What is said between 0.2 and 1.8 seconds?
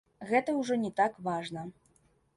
Гэта ўжо не так важна.